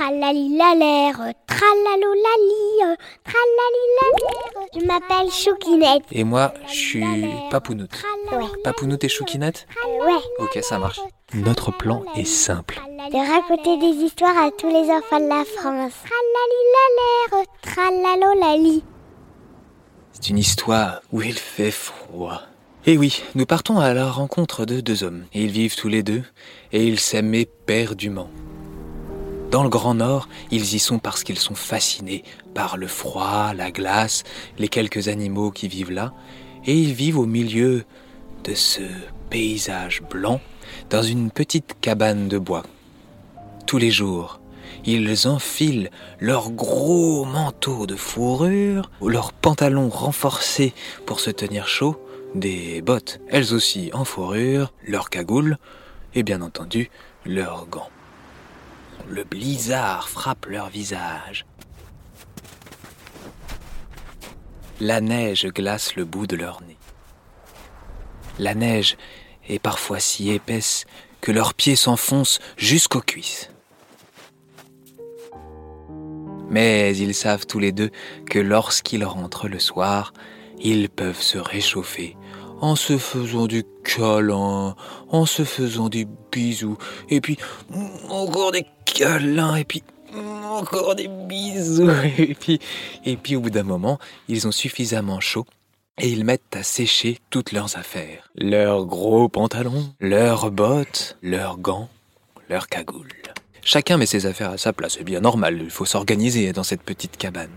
[0.00, 4.66] Tralalilalère, tralalolali, tralalilalère.
[4.74, 6.04] Je m'appelle Choukinette.
[6.10, 7.04] Et moi, je suis
[7.50, 8.02] Papounoute.
[8.32, 8.46] Ouais.
[8.64, 9.66] Papounoute et Choukinette
[10.00, 10.14] Ouais.
[10.38, 11.00] Ok, ça marche.
[11.34, 12.80] Notre plan est simple.
[13.12, 15.92] De raconter des histoires à tous les enfants de la France.
[16.08, 18.82] Tralalilalère, tralalolali.
[20.12, 22.40] C'est une histoire où il fait froid.
[22.86, 25.26] Et oui, nous partons à la rencontre de deux hommes.
[25.34, 26.22] Ils vivent tous les deux,
[26.72, 28.30] et ils s'aiment éperdument.
[29.50, 32.22] Dans le Grand Nord, ils y sont parce qu'ils sont fascinés
[32.54, 34.22] par le froid, la glace,
[34.58, 36.12] les quelques animaux qui vivent là,
[36.66, 37.84] et ils vivent au milieu
[38.44, 38.82] de ce
[39.28, 40.40] paysage blanc
[40.88, 42.62] dans une petite cabane de bois.
[43.66, 44.40] Tous les jours,
[44.84, 50.72] ils enfilent leurs gros manteaux de fourrure, leurs pantalons renforcés
[51.06, 52.00] pour se tenir chaud,
[52.36, 55.58] des bottes, elles aussi en fourrure, leurs cagoules
[56.14, 56.88] et bien entendu
[57.26, 57.90] leurs gants.
[59.08, 61.46] Le blizzard frappe leur visage.
[64.80, 66.78] La neige glace le bout de leur nez.
[68.38, 68.96] La neige
[69.48, 70.86] est parfois si épaisse
[71.20, 73.50] que leurs pieds s'enfoncent jusqu'aux cuisses.
[76.48, 77.90] Mais ils savent tous les deux
[78.28, 80.12] que lorsqu'ils rentrent le soir,
[80.58, 82.16] ils peuvent se réchauffer
[82.60, 84.76] en se faisant du câlin,
[85.08, 86.76] en se faisant des bisous,
[87.08, 87.38] et puis
[88.08, 88.66] encore des
[89.00, 89.82] câlins, et puis
[90.14, 92.60] encore des bisous, et puis,
[93.06, 93.98] et puis au bout d'un moment,
[94.28, 95.46] ils ont suffisamment chaud
[95.98, 98.30] et ils mettent à sécher toutes leurs affaires.
[98.34, 101.88] Leurs gros pantalons, leurs bottes, leurs gants,
[102.50, 103.08] leurs cagoules.
[103.62, 106.82] Chacun met ses affaires à sa place, c'est bien normal, il faut s'organiser dans cette
[106.82, 107.50] petite cabane.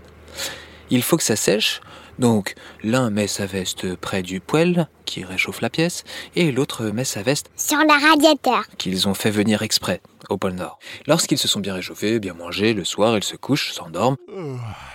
[0.90, 1.80] Il faut que ça sèche,
[2.18, 6.04] donc l'un met sa veste près du poêle, qui réchauffe la pièce,
[6.36, 8.64] et l'autre met sa veste Sur le radiateur.
[8.78, 10.78] qu'ils ont fait venir exprès au pôle Nord.
[11.06, 14.16] Lorsqu'ils se sont bien réchauffés, bien mangés, le soir, ils se couchent, s'endorment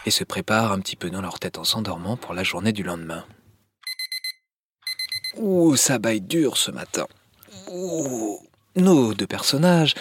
[0.06, 2.84] et se préparent un petit peu dans leur tête en s'endormant pour la journée du
[2.84, 3.26] lendemain.
[5.38, 7.06] Ouh, ça baille dur ce matin.
[7.72, 8.40] Ouh,
[8.76, 9.94] nos deux personnages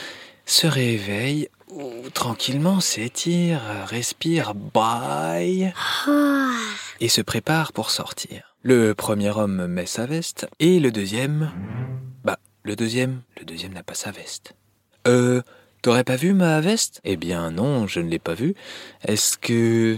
[0.48, 5.72] se réveillent, ouh, tranquillement s'étirent, respirent, baillent
[6.09, 6.50] Oh.
[7.00, 8.54] et se prépare pour sortir.
[8.62, 11.53] Le premier homme met sa veste et le deuxième...
[12.25, 14.54] Bah, le deuxième, le deuxième n'a pas sa veste.
[15.06, 15.42] Euh,
[15.82, 17.00] t'aurais pas vu ma veste?
[17.04, 18.54] Eh bien non, je ne l'ai pas vue.
[19.06, 19.97] Est-ce que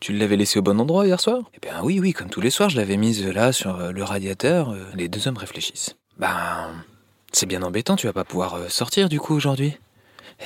[0.00, 1.42] tu l'avais laissée au bon endroit hier soir?
[1.54, 4.70] Eh bien oui, oui, comme tous les soirs, je l'avais mise là sur le radiateur.
[4.70, 5.96] Euh, Les deux hommes réfléchissent.
[6.18, 6.70] Ben,
[7.34, 9.76] c'est bien embêtant, tu vas pas pouvoir euh, sortir du coup aujourd'hui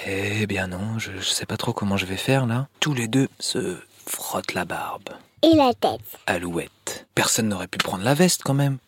[0.06, 2.68] Eh bien non, je, je sais pas trop comment je vais faire là.
[2.80, 3.76] Tous les deux se
[4.06, 5.10] frottent la barbe.
[5.42, 6.00] Et la tête.
[6.26, 7.06] Alouette.
[7.14, 8.78] Personne n'aurait pu prendre la veste quand même.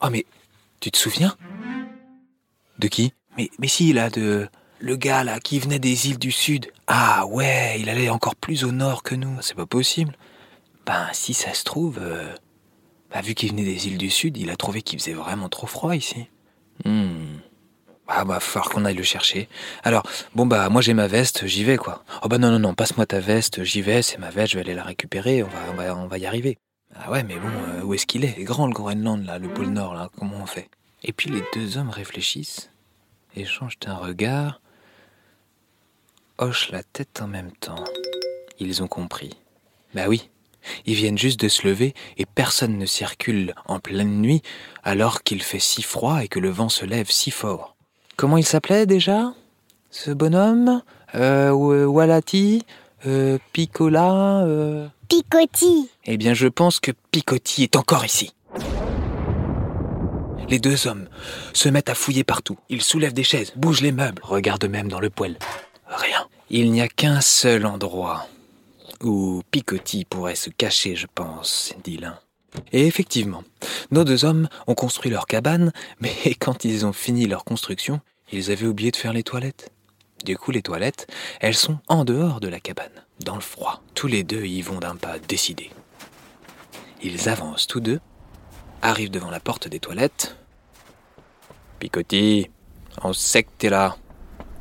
[0.00, 0.24] Oh mais
[0.80, 1.36] tu te souviens?
[2.78, 3.12] De qui?
[3.36, 4.48] Mais mais si là de
[4.80, 6.72] le gars là qui venait des îles du sud.
[6.86, 9.40] Ah ouais, il allait encore plus au nord que nous.
[9.40, 10.16] C'est pas possible.
[10.84, 12.34] Ben si ça se trouve, euh,
[13.10, 15.66] bah, vu qu'il venait des îles du sud, il a trouvé qu'il faisait vraiment trop
[15.66, 16.26] froid ici.
[16.84, 17.38] Hmm.
[18.06, 19.48] Ah bah falloir qu'on aille le chercher.
[19.82, 20.02] Alors,
[20.34, 22.04] bon bah moi j'ai ma veste, j'y vais quoi.
[22.22, 24.64] Oh bah non non non, passe-moi ta veste, j'y vais, c'est ma veste, je vais
[24.64, 26.58] aller la récupérer, on va on va, on va y arriver.
[26.94, 28.42] Ah ouais mais bon, euh, où est-ce qu'il est?
[28.44, 30.68] Grand le Groenland là, le pôle Nord là, comment on fait?
[31.02, 32.70] Et puis les deux hommes réfléchissent,
[33.36, 34.60] échangent un regard,
[36.38, 37.84] hochent la tête en même temps.
[38.58, 39.30] Ils ont compris.
[39.94, 40.30] Bah oui,
[40.86, 44.42] ils viennent juste de se lever et personne ne circule en pleine nuit
[44.82, 47.74] alors qu'il fait si froid et que le vent se lève si fort.
[48.16, 49.32] Comment il s'appelait déjà
[49.90, 50.82] Ce bonhomme?
[51.14, 52.64] Euh, Wa- Walati
[53.06, 54.88] euh, Picola euh...
[55.08, 55.90] Picotis.
[56.06, 58.32] Eh bien, je pense que Picotti est encore ici.
[60.48, 61.08] Les deux hommes
[61.52, 62.58] se mettent à fouiller partout.
[62.68, 65.38] Ils soulèvent des chaises, bougent les meubles, regardent même dans le poêle.
[65.86, 66.26] Rien.
[66.50, 68.26] Il n'y a qu'un seul endroit
[69.02, 72.18] où Picotti pourrait se cacher, je pense, dit l'un.
[72.72, 73.42] Et effectivement,
[73.90, 78.00] nos deux hommes ont construit leur cabane, mais quand ils ont fini leur construction,
[78.32, 79.70] ils avaient oublié de faire les toilettes.
[80.24, 81.06] Du coup, les toilettes,
[81.40, 83.82] elles sont en dehors de la cabane, dans le froid.
[83.94, 85.70] Tous les deux y vont d'un pas décidé.
[87.02, 88.00] Ils avancent tous deux,
[88.80, 90.36] arrivent devant la porte des toilettes.
[91.78, 92.48] Picotti,
[93.02, 93.96] on sait que t'es là.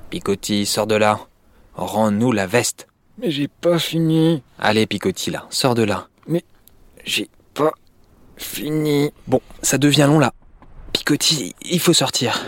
[0.09, 1.19] Picotti, sors de là.
[1.75, 2.87] Rends-nous la veste.
[3.17, 4.43] Mais j'ai pas fini.
[4.59, 6.07] Allez, Picotti, là, sors de là.
[7.05, 7.71] J'ai pas
[8.37, 9.11] fini.
[9.27, 10.33] Bon, ça devient long là.
[10.93, 12.39] Picotti, il faut sortir.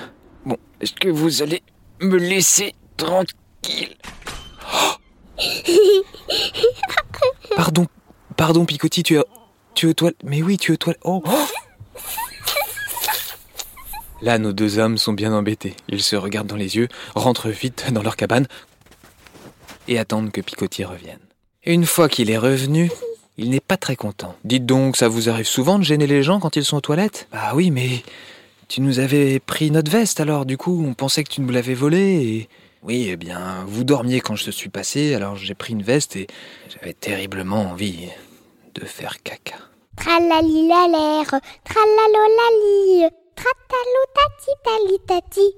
[0.46, 1.62] Bon, est-ce que vous allez
[2.00, 3.96] me laisser tranquille?
[7.56, 7.88] Pardon,
[8.38, 9.24] pardon, Picotti, tu es,
[9.74, 10.18] tu es aux toilettes.
[10.24, 11.02] Mais oui, tu es aux toilettes.
[11.04, 11.24] Oh.
[14.22, 15.76] Là, nos deux hommes sont bien embêtés.
[15.90, 18.48] Ils se regardent dans les yeux, rentrent vite dans leur cabane.
[19.88, 21.20] Et attendre que Picotier revienne.
[21.66, 22.92] Une fois qu'il est revenu,
[23.38, 24.36] il n'est pas très content.
[24.44, 27.28] Dites donc, ça vous arrive souvent de gêner les gens quand ils sont aux toilettes?
[27.32, 28.04] Ah oui, mais
[28.68, 31.74] tu nous avais pris notre veste alors, du coup, on pensait que tu nous l'avais
[31.74, 32.50] volée et...
[32.84, 36.28] Oui, eh bien, vous dormiez quand je suis passé, alors j'ai pris une veste et
[36.70, 38.10] j'avais terriblement envie
[38.76, 39.56] de faire caca.
[39.98, 41.00] Tralalolali,
[45.08, 45.56] tati.